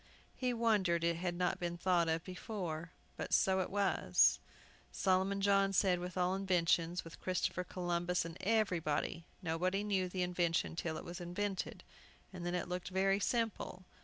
He 0.35 0.51
wondered 0.51 1.03
it 1.03 1.17
had 1.17 1.35
not 1.35 1.59
been 1.59 1.77
thought 1.77 2.09
of 2.09 2.23
before; 2.23 2.89
but 3.17 3.31
so 3.35 3.59
it 3.59 3.69
was, 3.69 4.39
Solomon 4.91 5.41
John 5.41 5.73
said, 5.73 5.99
with 5.99 6.17
all 6.17 6.33
inventions, 6.33 7.03
with 7.03 7.19
Christopher 7.19 7.63
Columbus, 7.63 8.25
and 8.25 8.35
everybody. 8.41 9.25
Nobody 9.43 9.83
knew 9.83 10.09
the 10.09 10.23
invention 10.23 10.75
till 10.75 10.97
it 10.97 11.05
was 11.05 11.21
invented, 11.21 11.83
and 12.33 12.43
then 12.47 12.55
it 12.55 12.67
looked 12.67 12.89
very 12.89 13.19
simple. 13.19 13.85